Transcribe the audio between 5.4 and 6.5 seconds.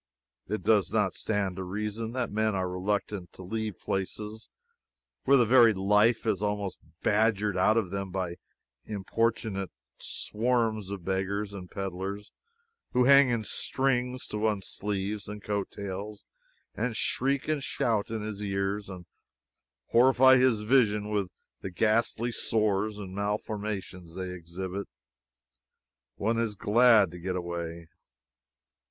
very life is